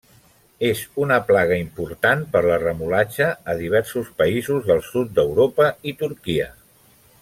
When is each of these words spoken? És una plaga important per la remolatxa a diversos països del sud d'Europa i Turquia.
És 0.69 0.79
una 1.03 1.17
plaga 1.27 1.59
important 1.63 2.23
per 2.35 2.41
la 2.47 2.57
remolatxa 2.63 3.29
a 3.53 3.57
diversos 3.61 4.11
països 4.23 4.69
del 4.73 4.85
sud 4.91 5.17
d'Europa 5.21 5.73
i 5.93 5.99
Turquia. 6.05 6.55